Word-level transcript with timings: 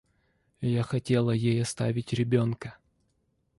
Я 0.61 0.81
хотела 0.81 1.29
ей 1.29 1.61
оставить 1.61 2.11
ребенка. 2.11 2.75